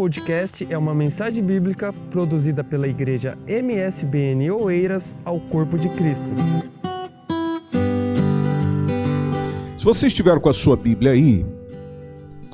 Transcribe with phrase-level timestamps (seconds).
[0.00, 6.24] podcast é uma mensagem bíblica produzida pela igreja MSBN Oeiras ao Corpo de Cristo.
[9.76, 11.44] Se você estiver com a sua Bíblia aí,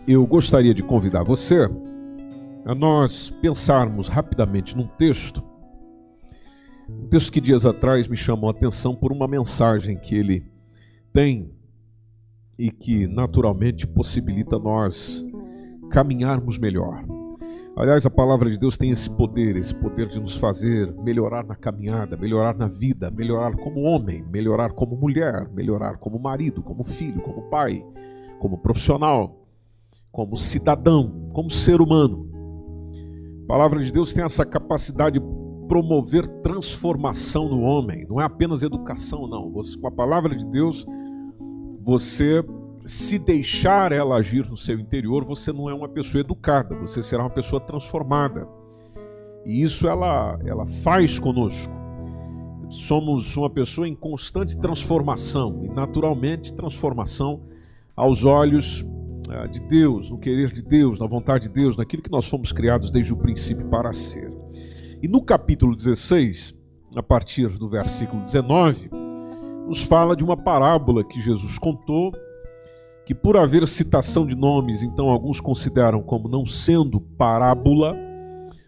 [0.08, 1.70] eu gostaria de convidar você
[2.64, 5.40] a nós pensarmos rapidamente num texto.
[6.90, 10.50] Um texto que dias atrás me chamou a atenção por uma mensagem que ele
[11.12, 11.52] tem
[12.58, 15.24] e que naturalmente possibilita nós
[15.88, 17.04] caminharmos melhor.
[17.76, 21.54] Aliás, a palavra de Deus tem esse poder, esse poder de nos fazer melhorar na
[21.54, 27.20] caminhada, melhorar na vida, melhorar como homem, melhorar como mulher, melhorar como marido, como filho,
[27.20, 27.84] como pai,
[28.38, 29.46] como profissional,
[30.10, 32.26] como cidadão, como ser humano.
[33.44, 35.26] A palavra de Deus tem essa capacidade de
[35.68, 39.52] promover transformação no homem, não é apenas educação, não.
[39.52, 40.86] Você, com a palavra de Deus,
[41.82, 42.42] você
[42.86, 47.24] se deixar ela agir no seu interior, você não é uma pessoa educada, você será
[47.24, 48.48] uma pessoa transformada.
[49.44, 51.72] E isso ela, ela faz conosco.
[52.68, 57.42] Somos uma pessoa em constante transformação, e naturalmente transformação
[57.96, 58.84] aos olhos
[59.30, 62.52] ah, de Deus, no querer de Deus, na vontade de Deus, naquilo que nós fomos
[62.52, 64.32] criados desde o princípio para ser.
[65.02, 66.56] E no capítulo 16,
[66.94, 68.90] a partir do versículo 19,
[69.66, 72.12] nos fala de uma parábola que Jesus contou
[73.06, 77.96] que por haver citação de nomes, então alguns consideram como não sendo parábola,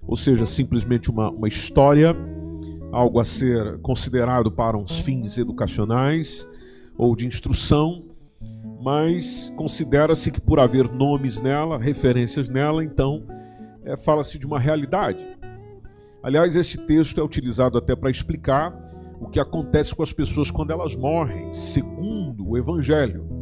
[0.07, 2.17] ou seja, simplesmente uma, uma história,
[2.93, 6.49] algo a ser considerado para uns fins educacionais
[6.97, 8.05] ou de instrução,
[8.81, 13.27] mas considera-se que por haver nomes nela, referências nela, então
[13.85, 15.27] é, fala-se de uma realidade.
[16.23, 18.73] Aliás, este texto é utilizado até para explicar
[19.21, 23.38] o que acontece com as pessoas quando elas morrem, segundo o Evangelho.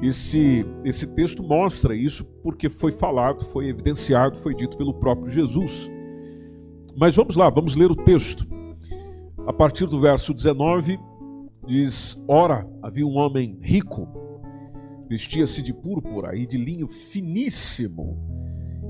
[0.00, 5.90] Esse, esse texto mostra isso porque foi falado, foi evidenciado, foi dito pelo próprio Jesus.
[6.96, 8.46] Mas vamos lá, vamos ler o texto.
[9.46, 10.98] A partir do verso 19,
[11.66, 14.06] diz: Ora, havia um homem rico,
[15.08, 18.16] vestia-se de púrpura e de linho finíssimo,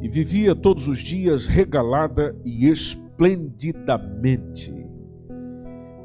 [0.02, 4.74] e vivia todos os dias regalada e esplendidamente.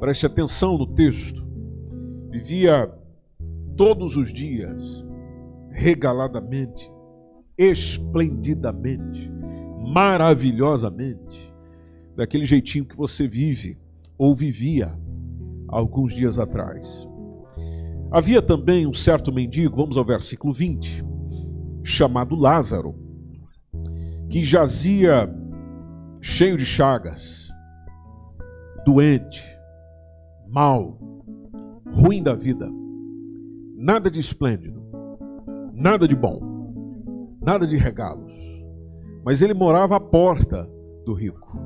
[0.00, 1.44] Preste atenção no texto.
[2.30, 2.90] Vivia
[3.76, 5.04] todos os dias,
[5.70, 6.90] regaladamente,
[7.58, 9.30] esplendidamente,
[9.92, 11.52] maravilhosamente,
[12.16, 13.78] daquele jeitinho que você vive
[14.16, 14.96] ou vivia
[15.68, 17.08] alguns dias atrás.
[18.10, 21.04] Havia também um certo mendigo, vamos ao versículo 20,
[21.82, 22.94] chamado Lázaro,
[24.30, 25.28] que jazia
[26.20, 27.48] cheio de chagas,
[28.86, 29.42] doente,
[30.46, 30.96] mal,
[31.92, 32.68] ruim da vida
[33.86, 34.82] Nada de esplêndido,
[35.74, 36.40] nada de bom,
[37.42, 38.32] nada de regalos.
[39.22, 40.66] Mas ele morava à porta
[41.04, 41.60] do rico.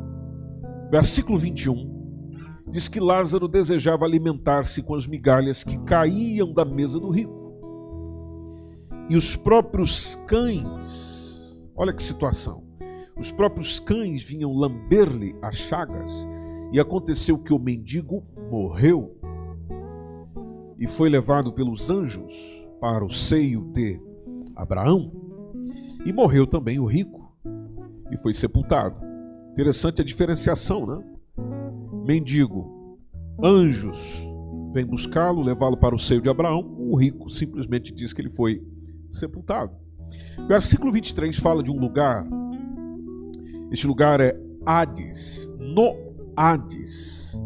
[0.91, 7.09] Versículo 21 diz que Lázaro desejava alimentar-se com as migalhas que caíam da mesa do
[7.09, 7.55] rico.
[9.09, 12.65] E os próprios cães, olha que situação,
[13.17, 16.29] os próprios cães vinham lamber-lhe as chagas,
[16.73, 19.18] e aconteceu que o mendigo morreu
[20.79, 22.33] e foi levado pelos anjos
[22.81, 24.01] para o seio de
[24.55, 25.13] Abraão.
[26.07, 27.37] E morreu também o rico
[28.11, 29.01] e foi sepultado.
[29.53, 31.05] Interessante a diferenciação, né?
[32.07, 32.97] Mendigo,
[33.43, 34.25] anjos
[34.73, 36.77] vêm buscá-lo, levá-lo para o seio de Abraão.
[36.79, 38.63] O rico simplesmente diz que ele foi
[39.11, 39.73] sepultado.
[40.47, 42.25] Versículo 23 fala de um lugar.
[43.71, 45.51] Este lugar é Hades.
[45.59, 45.93] No
[46.37, 47.41] Hades,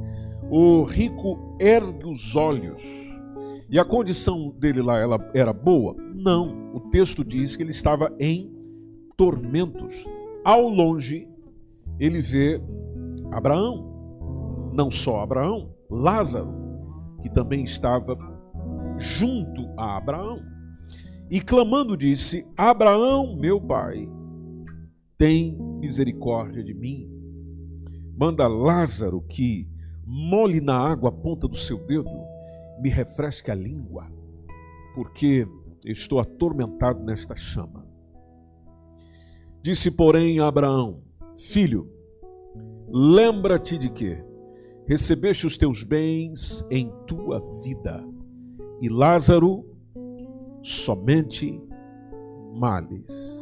[0.50, 2.82] o rico ergue os olhos
[3.72, 5.96] e a condição dele lá ela era boa?
[6.14, 6.74] Não.
[6.74, 8.52] O texto diz que ele estava em
[9.16, 10.04] tormentos.
[10.44, 11.26] Ao longe,
[11.98, 12.60] ele vê
[13.30, 14.70] Abraão.
[14.74, 16.52] Não só Abraão, Lázaro,
[17.22, 18.14] que também estava
[18.98, 20.38] junto a Abraão.
[21.30, 24.06] E clamando disse: Abraão, meu pai,
[25.16, 27.08] tem misericórdia de mim.
[28.18, 29.66] Manda Lázaro que
[30.04, 32.21] molhe na água a ponta do seu dedo
[32.80, 34.10] me refresque a língua,
[34.94, 35.46] porque
[35.84, 37.86] estou atormentado nesta chama.
[39.62, 41.02] Disse, porém, a Abraão:
[41.38, 41.90] Filho,
[42.88, 44.22] lembra-te de que
[44.86, 48.04] recebeste os teus bens em tua vida,
[48.80, 49.64] e Lázaro
[50.62, 51.60] somente
[52.54, 53.40] males.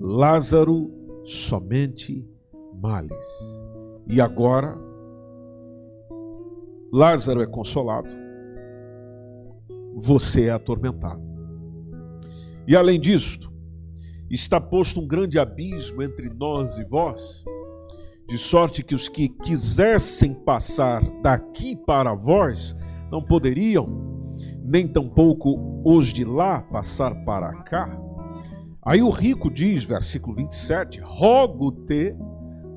[0.00, 0.92] Lázaro
[1.24, 2.28] somente
[2.80, 3.26] males.
[4.08, 4.78] E agora,
[6.92, 8.25] Lázaro é consolado
[9.98, 11.22] você é atormentado.
[12.68, 13.50] E além disto,
[14.30, 17.44] está posto um grande abismo entre nós e vós,
[18.28, 22.76] de sorte que os que quisessem passar daqui para vós
[23.10, 23.88] não poderiam,
[24.62, 27.98] nem tampouco os de lá passar para cá.
[28.84, 32.14] Aí o rico diz, versículo 27, rogo-te,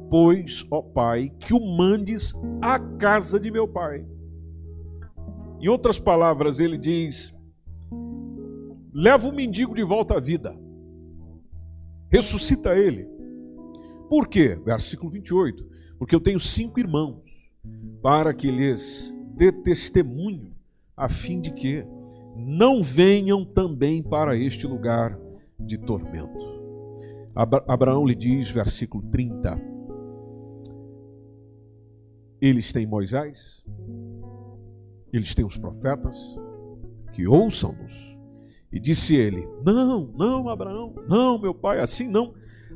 [0.10, 4.06] pois, ó Pai, que o mandes à casa de meu pai.
[5.60, 7.36] Em outras palavras, ele diz:
[8.94, 10.58] leva o mendigo de volta à vida
[12.10, 13.08] ressuscita ele.
[14.10, 14.60] Por quê?
[14.66, 15.70] Versículo 28.
[15.98, 17.54] Porque eu tenho cinco irmãos,
[18.02, 20.54] para que lhes dê testemunho,
[20.98, 21.86] a fim de que
[22.36, 25.18] não venham também para este lugar
[25.60, 26.60] de tormento.
[27.68, 29.62] Abraão lhe diz, versículo 30,
[32.42, 33.64] eles têm Moisés,
[35.18, 36.38] eles têm os profetas,
[37.14, 38.18] que ouçam-nos
[38.72, 42.34] e disse ele: Não, não, Abraão, não, meu pai, assim não.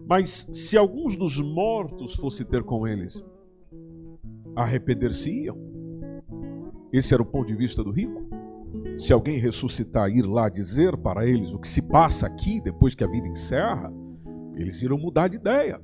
[0.08, 3.24] Mas se alguns dos mortos fosse ter com eles,
[4.56, 5.58] arrepender-se-iam.
[6.92, 8.22] Esse era o ponto de vista do rico.
[8.98, 13.04] Se alguém ressuscitar, ir lá dizer para eles o que se passa aqui depois que
[13.04, 13.92] a vida encerra,
[14.56, 15.82] eles irão mudar de ideia.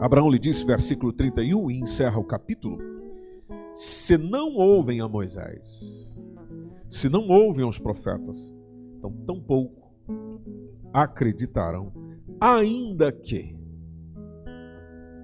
[0.00, 2.78] Abraão lhe disse, versículo 31, e encerra o capítulo:
[3.72, 6.12] Se não ouvem a Moisés,
[6.88, 8.52] se não ouvem os profetas,
[8.98, 9.80] então tampouco
[10.92, 11.92] acreditarão,
[12.40, 13.56] ainda que,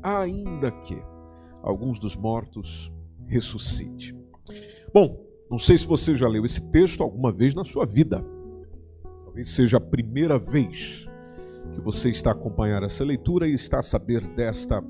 [0.02, 0.96] ainda que
[1.62, 2.92] alguns dos mortos
[3.26, 4.16] ressuscite.
[4.92, 5.20] Bom,
[5.50, 8.24] não sei se você já leu esse texto alguma vez na sua vida.
[9.24, 11.06] Talvez seja a primeira vez
[11.72, 14.82] que você está acompanhando essa leitura e está a saber desta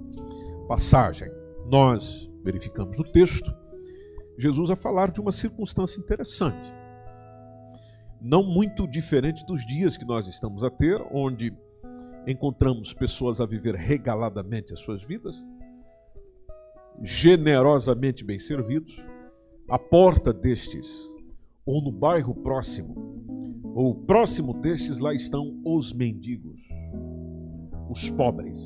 [0.69, 1.31] passagem.
[1.67, 3.53] Nós verificamos no texto
[4.39, 6.73] Jesus a falar de uma circunstância interessante.
[8.21, 11.57] Não muito diferente dos dias que nós estamos a ter, onde
[12.27, 15.43] encontramos pessoas a viver regaladamente as suas vidas,
[17.03, 19.07] generosamente bem servidos,
[19.69, 21.13] à porta destes,
[21.65, 22.95] ou no bairro próximo,
[23.75, 26.61] ou próximo destes, lá estão os mendigos,
[27.91, 28.59] os pobres,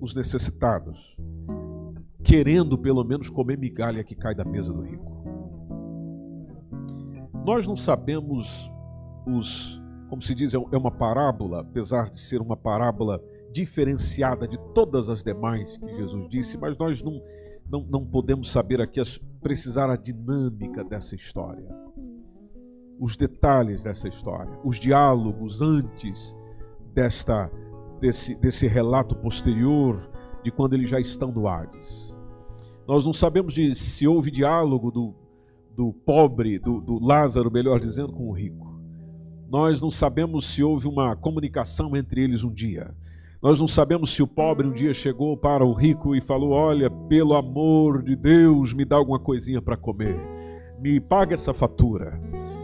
[0.00, 1.16] os necessitados,
[2.24, 5.12] querendo pelo menos comer migalha que cai da mesa do rico.
[7.44, 8.70] Nós não sabemos
[9.26, 13.20] os, como se diz, é, é uma parábola, apesar de ser uma parábola
[13.50, 17.20] diferenciada de todas as demais que Jesus disse, mas nós não,
[17.68, 21.68] não, não podemos saber aqui, as, precisar a dinâmica dessa história,
[22.98, 26.36] os detalhes dessa história, os diálogos antes
[26.94, 27.50] desta,
[28.00, 30.11] desse, desse relato posterior
[30.42, 32.16] de quando eles já estão no Hades.
[32.86, 35.14] Nós não sabemos de, se houve diálogo do,
[35.74, 38.72] do pobre, do, do Lázaro, melhor dizendo, com o rico.
[39.48, 42.94] Nós não sabemos se houve uma comunicação entre eles um dia.
[43.42, 46.88] Nós não sabemos se o pobre um dia chegou para o rico e falou: Olha,
[46.88, 50.16] pelo amor de Deus, me dá alguma coisinha para comer,
[50.80, 52.20] me paga essa fatura,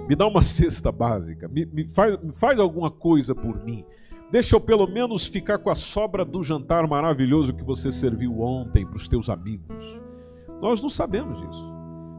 [0.08, 3.84] me dá uma cesta básica, me, me, faz, me faz alguma coisa por mim.
[4.30, 8.84] Deixa eu pelo menos ficar com a sobra do jantar maravilhoso que você serviu ontem
[8.84, 9.98] para os teus amigos.
[10.60, 11.66] Nós não sabemos disso.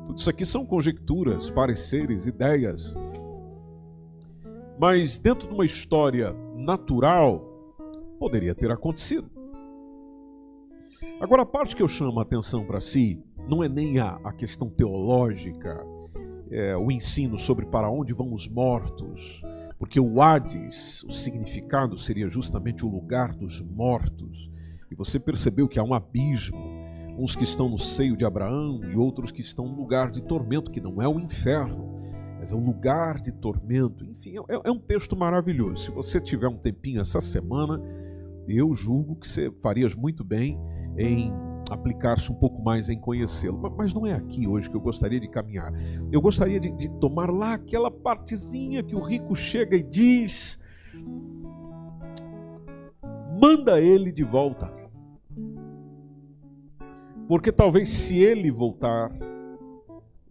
[0.08, 2.96] Tudo isso aqui são conjecturas, pareceres, ideias.
[4.80, 7.46] Mas dentro de uma história natural,
[8.18, 9.30] poderia ter acontecido.
[11.22, 14.34] Agora, a parte que eu chamo a atenção para si não é nem a, a
[14.34, 15.86] questão teológica,
[16.50, 19.44] é, o ensino sobre para onde vão os mortos,
[19.80, 24.52] porque o Hades, o significado seria justamente o lugar dos mortos.
[24.92, 26.60] E você percebeu que há um abismo,
[27.18, 30.70] uns que estão no seio de Abraão e outros que estão no lugar de tormento,
[30.70, 31.98] que não é o inferno,
[32.38, 34.04] mas é um lugar de tormento.
[34.04, 35.86] Enfim, é, é um texto maravilhoso.
[35.86, 37.82] Se você tiver um tempinho essa semana,
[38.50, 40.60] eu julgo que você farias muito bem
[40.98, 41.32] em
[41.70, 43.58] aplicar-se um pouco mais em conhecê-lo.
[43.78, 45.72] Mas não é aqui hoje que eu gostaria de caminhar.
[46.12, 50.60] Eu gostaria de, de tomar lá aquela partezinha que o rico chega e diz:
[53.40, 54.74] manda ele de volta.
[57.28, 59.12] Porque talvez se ele voltar,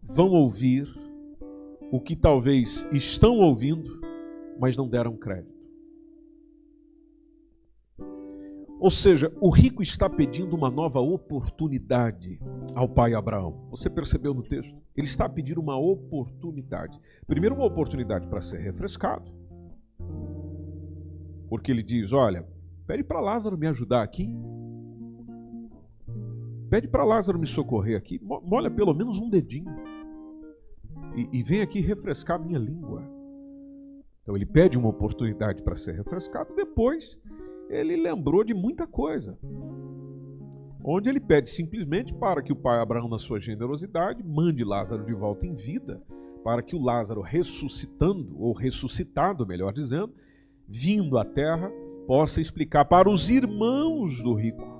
[0.02, 0.88] vão ouvir
[1.92, 4.00] o que talvez estão ouvindo,
[4.58, 5.57] mas não deram crédito.
[8.80, 12.40] Ou seja, o rico está pedindo uma nova oportunidade
[12.74, 13.66] ao pai Abraão.
[13.70, 14.76] Você percebeu no texto?
[14.96, 16.98] Ele está pedindo uma oportunidade.
[17.26, 19.32] Primeiro, uma oportunidade para ser refrescado.
[21.48, 22.46] Porque ele diz: Olha,
[22.86, 24.32] pede para Lázaro me ajudar aqui.
[26.70, 28.20] Pede para Lázaro me socorrer aqui.
[28.22, 29.74] Molha pelo menos um dedinho.
[31.16, 33.02] E, e vem aqui refrescar minha língua.
[34.22, 37.18] Então ele pede uma oportunidade para ser refrescado, depois
[37.68, 39.38] ele lembrou de muita coisa.
[40.84, 45.12] Onde ele pede simplesmente para que o pai Abraão, na sua generosidade, mande Lázaro de
[45.12, 46.02] volta em vida,
[46.42, 50.14] para que o Lázaro ressuscitando, ou ressuscitado, melhor dizendo,
[50.66, 51.70] vindo à terra,
[52.06, 54.78] possa explicar para os irmãos do rico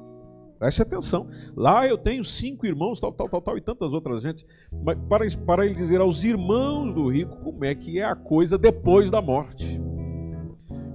[0.59, 1.29] Preste atenção.
[1.57, 4.45] Lá eu tenho cinco irmãos, tal, tal, tal, tal, e tantas outras gente.
[4.85, 8.59] Mas para, para ele dizer aos irmãos do rico como é que é a coisa
[8.59, 9.81] depois da morte.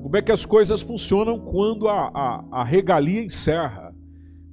[0.04, 3.96] Como é que as coisas funcionam quando a, a, a regalia encerra,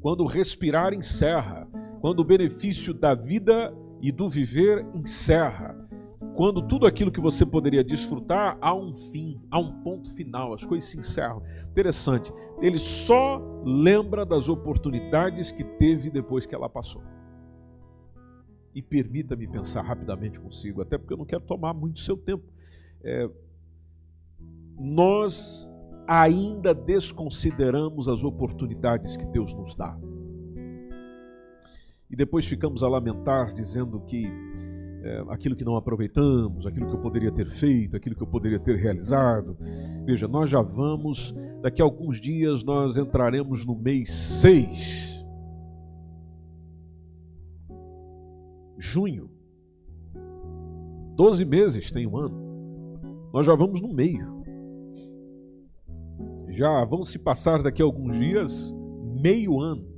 [0.00, 1.68] quando o respirar encerra,
[2.00, 5.76] quando o benefício da vida e do viver encerra
[6.34, 10.64] quando tudo aquilo que você poderia desfrutar há um fim, há um ponto final, as
[10.64, 11.42] coisas se encerram.
[11.70, 17.02] Interessante, ele só lembra das oportunidades que teve depois que ela passou.
[18.74, 22.44] E permita-me pensar rapidamente consigo, até porque eu não quero tomar muito seu tempo.
[23.02, 23.28] É,
[24.80, 25.70] nós
[26.08, 29.94] ainda desconsideramos as oportunidades que Deus nos dá.
[32.10, 34.26] E depois ficamos a lamentar dizendo que
[35.02, 38.58] é, aquilo que não aproveitamos, aquilo que eu poderia ter feito, aquilo que eu poderia
[38.58, 39.56] ter realizado.
[40.04, 45.24] Veja, nós já vamos, daqui a alguns dias nós entraremos no mês 6.
[48.78, 49.30] Junho.
[51.14, 53.30] 12 meses tem um ano.
[53.32, 54.39] Nós já vamos no meio.
[56.50, 58.74] Já vamos se passar daqui a alguns dias
[59.20, 59.88] meio ano.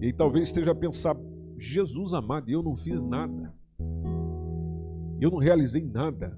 [0.00, 1.16] E talvez esteja a pensar,
[1.58, 3.54] Jesus amado, eu não fiz nada
[5.24, 6.36] eu não realizei nada.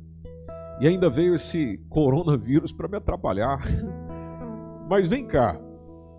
[0.81, 3.61] E ainda veio esse coronavírus para me atrapalhar.
[4.89, 5.59] Mas vem cá,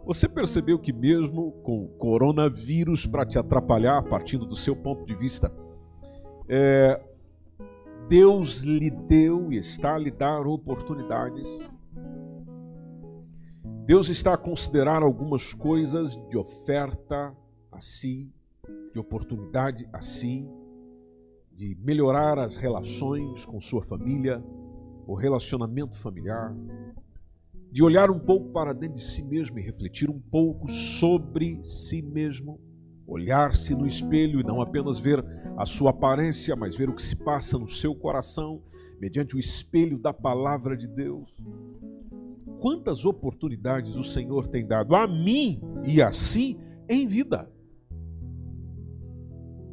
[0.04, 5.54] você percebeu que mesmo com coronavírus para te atrapalhar, partindo do seu ponto de vista,
[6.50, 7.00] é,
[8.10, 11.48] Deus lhe deu e está a lhe dar oportunidades.
[13.86, 17.36] Deus está a considerar algumas coisas de oferta
[17.72, 18.32] a si,
[18.92, 20.48] de oportunidade a si
[21.56, 24.44] de melhorar as relações com sua família,
[25.08, 26.54] o relacionamento familiar,
[27.72, 32.02] de olhar um pouco para dentro de si mesmo e refletir um pouco sobre si
[32.02, 32.60] mesmo,
[33.08, 35.24] olhar-se no espelho e não apenas ver
[35.58, 38.62] a sua aparência, mas ver o que se passa no seu coração,
[39.00, 41.30] mediante o espelho da palavra de Deus.
[42.66, 47.48] Quantas oportunidades o Senhor tem dado a mim e a si em vida.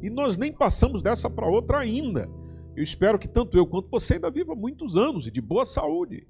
[0.03, 2.29] E nós nem passamos dessa para outra ainda.
[2.77, 6.29] Eu espero que tanto eu quanto você ainda viva muitos anos e de boa saúde.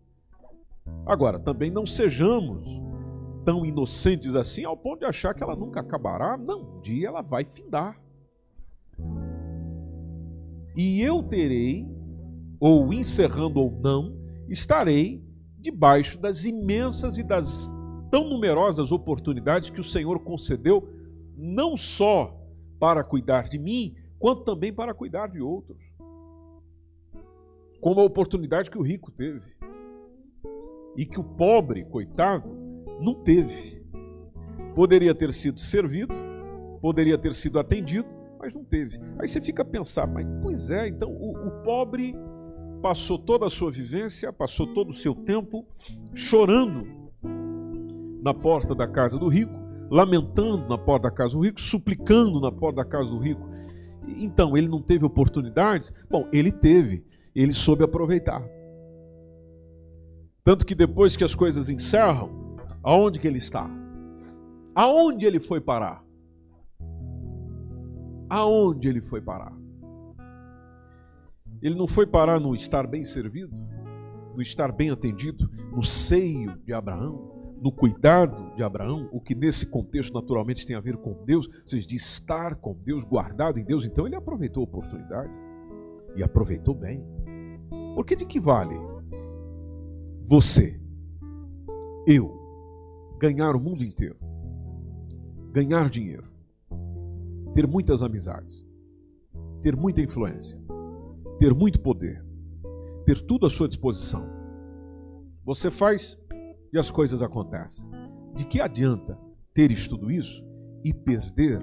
[1.05, 2.81] Agora, também não sejamos
[3.45, 6.37] tão inocentes assim ao ponto de achar que ela nunca acabará.
[6.37, 8.01] Não, um dia ela vai findar.
[10.77, 11.89] E eu terei,
[12.61, 14.17] ou encerrando ou não,
[14.49, 15.32] estarei
[15.63, 17.73] debaixo das imensas e das
[18.11, 20.87] tão numerosas oportunidades que o Senhor concedeu,
[21.35, 22.39] não só
[22.79, 25.83] para cuidar de mim, quanto também para cuidar de outros.
[27.81, 29.57] Como a oportunidade que o rico teve
[30.97, 32.49] e que o pobre, coitado,
[33.01, 33.83] não teve.
[34.75, 36.15] Poderia ter sido servido,
[36.81, 39.01] poderia ter sido atendido, mas não teve.
[39.19, 42.15] Aí você fica a pensar, mas pois é, então o, o pobre
[42.83, 45.65] passou toda a sua vivência, passou todo o seu tempo
[46.13, 46.85] chorando
[48.21, 49.55] na porta da casa do rico,
[49.89, 53.49] lamentando na porta da casa do rico, suplicando na porta da casa do rico.
[54.09, 55.93] Então, ele não teve oportunidades?
[56.11, 58.43] Bom, ele teve, ele soube aproveitar.
[60.43, 63.71] Tanto que depois que as coisas encerram, aonde que ele está?
[64.75, 66.05] Aonde ele foi parar?
[68.29, 69.62] Aonde ele foi parar?
[71.63, 73.57] Ele não foi parar no estar bem servido,
[74.35, 79.67] no estar bem atendido, no seio de Abraão, no cuidado de Abraão, o que nesse
[79.67, 83.65] contexto naturalmente tem a ver com Deus, ou seja, de estar com Deus, guardado em
[83.65, 85.33] Deus, então ele aproveitou a oportunidade
[86.17, 87.07] e aproveitou bem.
[87.95, 88.75] Porque de que vale
[90.25, 90.81] você,
[92.05, 92.37] eu,
[93.21, 94.17] ganhar o mundo inteiro,
[95.53, 96.27] ganhar dinheiro,
[97.55, 98.67] ter muitas amizades,
[99.61, 100.61] ter muita influência,
[101.43, 102.25] ter muito poder,
[103.05, 104.25] ter tudo à sua disposição?
[105.45, 106.17] Você faz
[106.73, 107.91] e as coisas acontecem.
[108.33, 109.19] De que adianta
[109.53, 110.47] teres tudo isso
[110.85, 111.61] e perder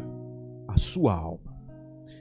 [0.68, 1.58] a sua alma?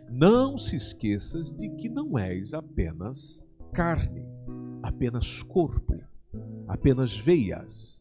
[0.09, 4.25] Não se esqueças de que não és apenas carne,
[4.81, 6.01] apenas corpo,
[6.69, 8.01] apenas veias,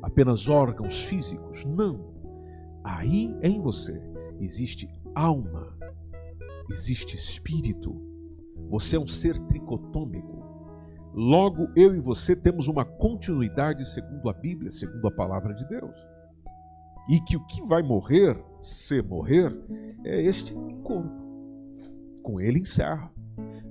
[0.00, 1.66] apenas órgãos físicos.
[1.66, 2.14] Não.
[2.82, 4.00] Aí em você
[4.40, 5.75] existe alma,
[6.70, 7.94] existe espírito.
[8.68, 10.36] Você é um ser tricotômico
[11.18, 15.96] Logo, eu e você temos uma continuidade segundo a Bíblia, segundo a palavra de Deus.
[17.08, 19.50] E que o que vai morrer, se morrer,
[20.04, 20.52] é este
[20.84, 21.08] corpo.
[22.22, 23.10] Com ele encerra,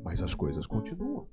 [0.03, 1.27] mas as coisas continuam.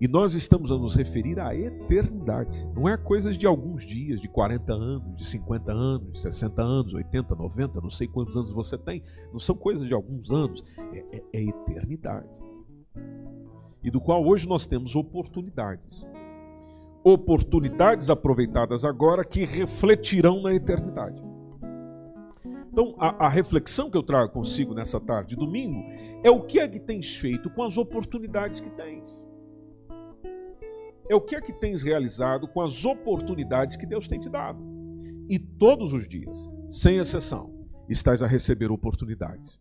[0.00, 2.64] E nós estamos a nos referir à eternidade.
[2.74, 6.94] Não é coisas de alguns dias, de 40 anos, de 50 anos, de 60 anos,
[6.94, 9.02] 80, 90, não sei quantos anos você tem.
[9.32, 10.64] Não são coisas de alguns anos.
[10.92, 12.28] É, é, é eternidade.
[13.82, 16.06] E do qual hoje nós temos oportunidades.
[17.02, 21.20] Oportunidades aproveitadas agora que refletirão na eternidade.
[22.70, 25.82] Então, a, a, reflexão que eu trago consigo nessa tarde de domingo
[26.22, 29.27] é o que é que tens feito com as oportunidades que tens
[31.08, 34.62] é o que é que tens realizado com as oportunidades que Deus tem te dado.
[35.28, 37.52] E todos os dias, sem exceção,
[37.88, 39.58] estás a receber oportunidades.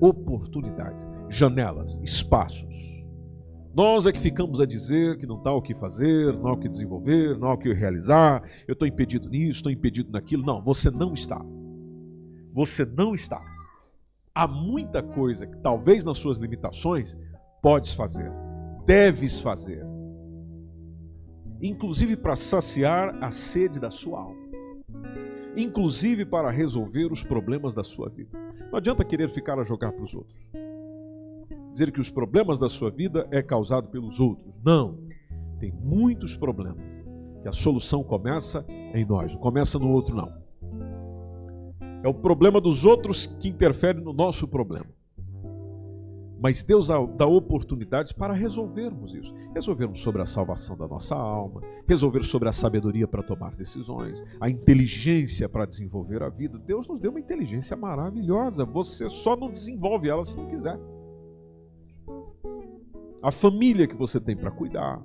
[0.00, 3.06] Oportunidades, janelas, espaços.
[3.74, 6.58] Nós é que ficamos a dizer que não está o que fazer, não há o
[6.58, 10.44] que desenvolver, não há o que realizar, eu estou impedido nisso, estou impedido naquilo.
[10.44, 11.40] Não, você não está.
[12.52, 13.40] Você não está.
[14.34, 17.16] Há muita coisa que talvez nas suas limitações
[17.62, 18.32] podes fazer,
[18.86, 19.84] deves fazer,
[21.62, 24.48] inclusive para saciar a sede da sua alma,
[25.56, 28.38] inclusive para resolver os problemas da sua vida.
[28.70, 30.46] Não adianta querer ficar a jogar para os outros.
[31.72, 34.58] Dizer que os problemas da sua vida é causado pelos outros.
[34.64, 34.98] Não.
[35.58, 36.84] Tem muitos problemas
[37.42, 40.32] que a solução começa em nós, não começa no outro não.
[42.02, 44.97] É o problema dos outros que interfere no nosso problema.
[46.40, 49.34] Mas Deus dá oportunidades para resolvermos isso.
[49.52, 54.48] Resolvermos sobre a salvação da nossa alma, resolver sobre a sabedoria para tomar decisões, a
[54.48, 56.58] inteligência para desenvolver a vida.
[56.58, 58.64] Deus nos deu uma inteligência maravilhosa.
[58.64, 60.78] Você só não desenvolve ela se não quiser.
[63.20, 65.02] A família que você tem para cuidar.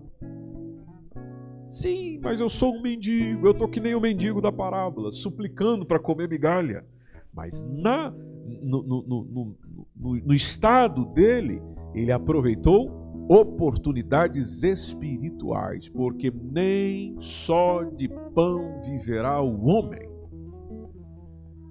[1.67, 5.83] Sim, mas eu sou um mendigo, eu estou que nem o mendigo da parábola, suplicando
[5.83, 6.85] para comer migalha.
[7.33, 8.13] Mas na,
[8.44, 9.56] no, no,
[9.96, 11.62] no, no, estado dele,
[11.94, 20.10] ele aproveitou oportunidades espirituais, porque nem só de pão viverá o homem,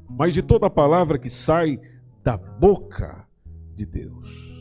[0.09, 1.79] mas de toda palavra que sai
[2.23, 3.27] da boca
[3.75, 4.53] de Deus.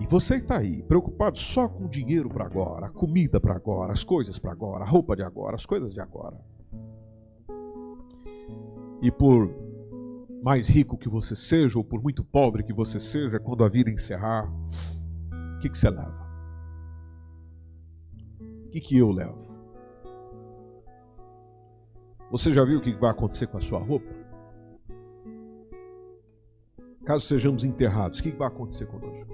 [0.00, 4.04] E você está aí, preocupado só com dinheiro para agora, a comida para agora, as
[4.04, 6.38] coisas para agora, a roupa de agora, as coisas de agora.
[9.00, 9.63] E por
[10.44, 13.90] mais rico que você seja, ou por muito pobre que você seja, quando a vida
[13.90, 14.46] encerrar,
[15.56, 16.22] o que, que você leva?
[18.66, 19.64] O que, que eu levo?
[22.30, 24.12] Você já viu o que vai acontecer com a sua roupa?
[27.06, 29.26] Caso sejamos enterrados, o que vai acontecer conosco?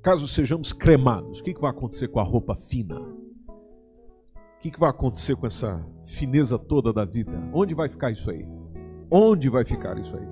[0.00, 3.00] Caso sejamos cremados, o que vai acontecer com a roupa fina?
[3.00, 7.32] O que vai acontecer com essa fineza toda da vida?
[7.52, 8.46] Onde vai ficar isso aí?
[9.10, 10.28] Onde vai ficar isso aí?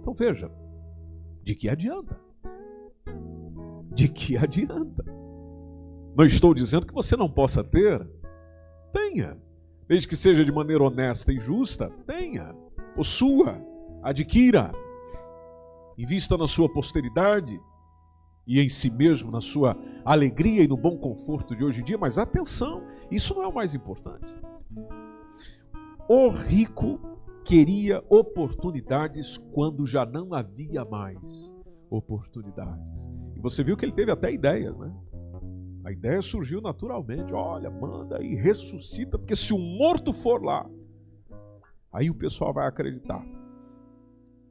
[0.00, 0.50] Então veja,
[1.42, 2.20] de que adianta?
[3.92, 5.04] De que adianta?
[6.16, 8.06] Não estou dizendo que você não possa ter.
[8.92, 9.36] Tenha.
[9.88, 12.54] Desde que seja de maneira honesta e justa, tenha.
[12.94, 13.60] Possua,
[14.02, 14.72] adquira.
[15.96, 17.58] Invista na sua posteridade
[18.46, 21.98] e em si mesmo, na sua alegria e no bom conforto de hoje em dia,
[21.98, 24.34] mas atenção, isso não é o mais importante.
[26.08, 27.00] O rico
[27.46, 31.54] queria oportunidades quando já não havia mais
[31.88, 33.08] oportunidades.
[33.36, 34.92] E você viu que ele teve até ideias, né?
[35.84, 37.32] A ideia surgiu naturalmente.
[37.32, 40.68] Olha, manda e ressuscita, porque se o morto for lá,
[41.92, 43.24] aí o pessoal vai acreditar.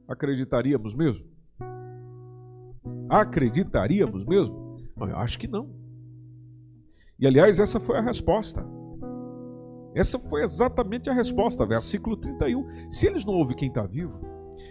[0.08, 1.26] Acreditaríamos mesmo?
[3.10, 4.78] Acreditaríamos mesmo?
[4.96, 5.68] Eu acho que não.
[7.18, 8.75] E aliás, essa foi a resposta.
[9.96, 12.90] Essa foi exatamente a resposta, versículo 31.
[12.90, 14.20] Se eles não ouvem quem está vivo,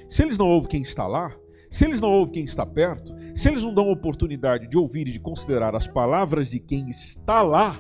[0.08, 1.36] se eles não ouvem quem está lá,
[1.68, 5.14] se eles não ouvem quem está perto, se eles não dão oportunidade de ouvir e
[5.14, 7.76] de considerar as palavras de quem está lá,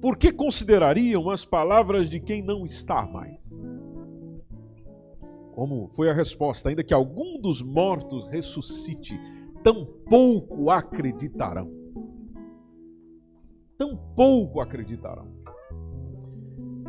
[0.00, 3.42] por que considerariam as palavras de quem não está mais?
[5.52, 9.20] Como foi a resposta, ainda que algum dos mortos ressuscite,
[9.64, 11.68] tampouco acreditarão.
[13.76, 15.39] Tampouco acreditarão.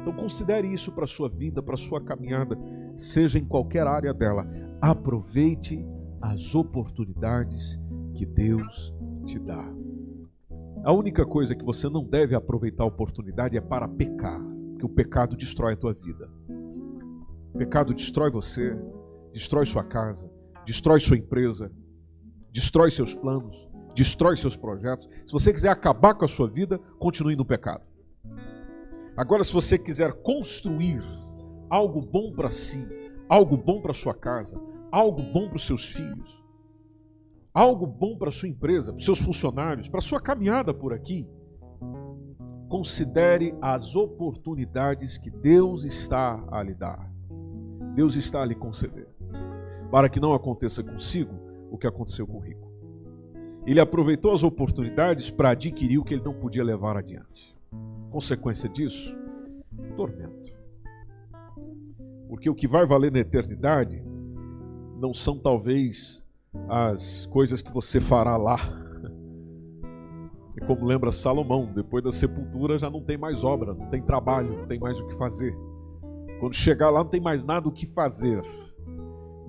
[0.02, 2.58] Então considere isso para a sua vida, para a sua caminhada,
[2.96, 4.48] seja em qualquer área dela.
[4.82, 5.86] Aproveite
[6.20, 7.80] as oportunidades
[8.16, 8.94] que Deus
[9.26, 9.72] te dá.
[10.84, 14.90] A única coisa que você não deve aproveitar a oportunidade é para pecar, porque o
[14.90, 16.28] pecado destrói a tua vida.
[17.54, 18.76] O pecado destrói você,
[19.32, 20.28] destrói sua casa,
[20.66, 21.72] destrói sua empresa,
[22.52, 27.36] destrói seus planos, destrói seus projetos, se você quiser acabar com a sua vida, continue
[27.36, 27.91] no pecado.
[29.22, 31.04] Agora, se você quiser construir
[31.70, 32.84] algo bom para si,
[33.30, 34.60] algo bom para sua casa,
[34.92, 36.44] algo bom para os seus filhos,
[37.54, 41.30] algo bom para sua empresa, para seus funcionários, para sua caminhada por aqui,
[42.68, 47.08] considere as oportunidades que Deus está a lhe dar.
[47.94, 49.08] Deus está a lhe conceder,
[49.92, 51.36] para que não aconteça consigo
[51.70, 52.72] o que aconteceu com o rico.
[53.68, 57.61] Ele aproveitou as oportunidades para adquirir o que ele não podia levar adiante.
[58.12, 59.18] Consequência disso,
[59.96, 60.52] tormento.
[62.28, 64.04] Porque o que vai valer na eternidade
[65.00, 66.24] não são talvez
[66.70, 68.58] as coisas que você fará lá.
[70.56, 74.58] E como lembra Salomão, depois da sepultura já não tem mais obra, não tem trabalho,
[74.58, 75.58] não tem mais o que fazer.
[76.40, 78.42] Quando chegar lá, não tem mais nada o que fazer,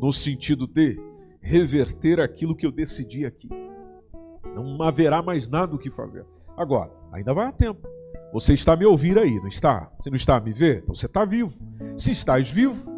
[0.01, 1.01] no sentido de
[1.41, 3.49] reverter aquilo que eu decidi aqui.
[4.55, 6.25] Não haverá mais nada o que fazer.
[6.57, 7.89] Agora, ainda vai a tempo.
[8.33, 9.91] Você está me ouvindo aí, não está?
[9.99, 10.83] Você não está a me ver?
[10.83, 11.53] Então você está vivo.
[11.97, 12.91] Se estás vivo,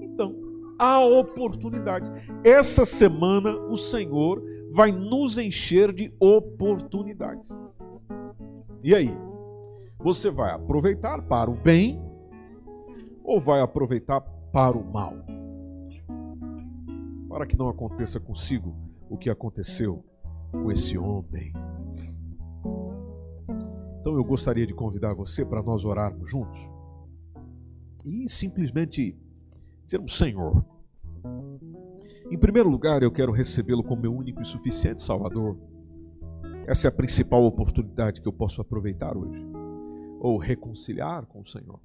[0.00, 0.34] então
[0.78, 2.12] há oportunidades.
[2.44, 7.48] Essa semana o Senhor vai nos encher de oportunidades.
[8.82, 9.16] E aí?
[9.98, 12.02] Você vai aproveitar para o bem
[13.22, 15.14] ou vai aproveitar para o mal?
[17.28, 18.76] Para que não aconteça consigo
[19.08, 20.04] o que aconteceu
[20.50, 21.52] com esse homem.
[24.02, 26.58] Então eu gostaria de convidar você para nós orarmos juntos.
[28.04, 29.16] E simplesmente
[29.84, 30.64] dizermos: Senhor,
[32.28, 35.56] em primeiro lugar eu quero recebê-lo como meu único e suficiente Salvador.
[36.66, 39.40] Essa é a principal oportunidade que eu posso aproveitar hoje,
[40.18, 41.78] ou reconciliar com o Senhor.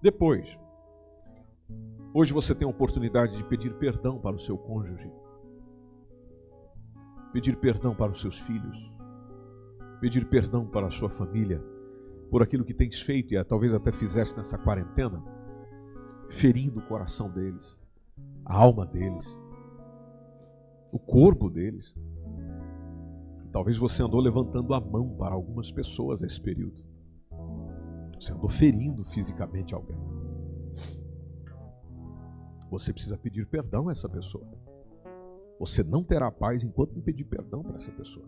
[0.00, 0.58] Depois,
[2.14, 5.12] hoje você tem a oportunidade de pedir perdão para o seu cônjuge,
[7.30, 8.90] pedir perdão para os seus filhos,
[10.00, 11.62] pedir perdão para a sua família
[12.30, 15.22] por aquilo que tens feito e talvez até fizeste nessa quarentena,
[16.30, 17.76] ferindo o coração deles,
[18.44, 19.38] a alma deles,
[20.92, 21.94] o corpo deles.
[23.52, 26.84] Talvez você andou levantando a mão para algumas pessoas nesse período.
[28.20, 29.98] Você andou ferindo fisicamente alguém.
[32.70, 34.46] Você precisa pedir perdão a essa pessoa.
[35.58, 38.26] Você não terá paz enquanto não pedir perdão para essa pessoa.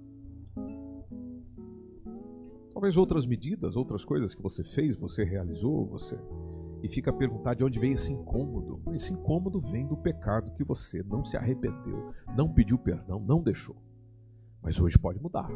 [2.83, 6.19] Talvez outras medidas, outras coisas que você fez, você realizou, você
[6.83, 8.83] e fica a perguntar de onde vem esse incômodo.
[8.93, 13.77] Esse incômodo vem do pecado que você não se arrependeu, não pediu perdão, não deixou.
[14.61, 15.49] Mas hoje pode mudar.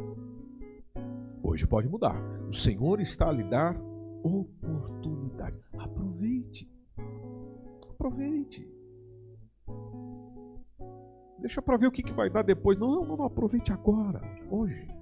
[1.42, 2.16] Hoje pode mudar.
[2.48, 3.76] O Senhor está a lhe dar
[4.22, 5.60] oportunidade.
[5.76, 6.72] Aproveite.
[7.90, 8.72] Aproveite.
[11.40, 12.78] Deixa para ver o que, que vai dar depois.
[12.78, 14.95] Não, não, não, aproveite agora, hoje.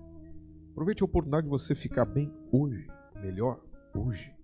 [0.74, 2.88] Aproveite a oportunidade de você ficar bem hoje,
[3.22, 3.60] melhor
[3.94, 4.34] hoje,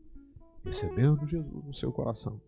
[0.63, 2.41] recebendo Jesus no seu coração,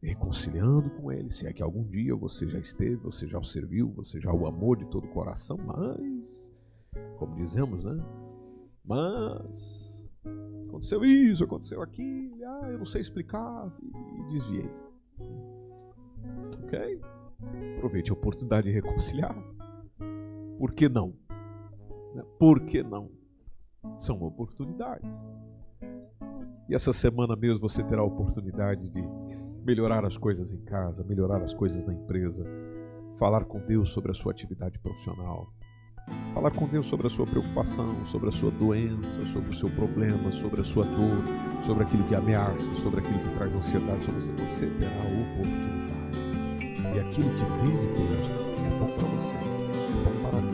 [0.00, 1.30] reconciliando com Ele.
[1.30, 4.46] Se é que algum dia você já esteve, você já o serviu, você já o
[4.46, 6.52] amou de todo o coração, mas,
[7.18, 7.96] como dizemos, né?
[8.84, 9.94] Mas
[10.68, 13.72] Aconteceu isso, aconteceu aquilo, ah, eu não sei explicar,
[14.18, 14.70] e desviei.
[16.64, 17.00] Ok?
[17.76, 19.36] Aproveite a oportunidade de reconciliar.
[20.58, 21.14] Por que não?
[22.14, 22.22] Né?
[22.38, 23.10] Por que não?
[23.98, 25.14] São oportunidades.
[26.68, 29.02] E essa semana mesmo você terá a oportunidade de
[29.64, 32.44] melhorar as coisas em casa, melhorar as coisas na empresa,
[33.18, 35.52] falar com Deus sobre a sua atividade profissional,
[36.34, 40.32] Falar com Deus sobre a sua preocupação, sobre a sua doença, sobre o seu problema,
[40.32, 41.22] sobre a sua dor,
[41.62, 44.32] sobre aquilo que ameaça, sobre aquilo que traz ansiedade sobre você.
[44.32, 46.18] Você terá oportunidade.
[46.94, 48.26] E aquilo que vem de Deus
[48.66, 49.40] é bom para você, é
[50.04, 50.53] bom para mim,